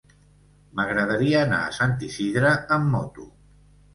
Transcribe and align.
M'agradaria 0.77 1.41
anar 1.49 1.59
a 1.65 1.75
Sant 1.77 1.93
Isidre 2.07 2.53
amb 2.79 2.89
moto. 2.97 3.29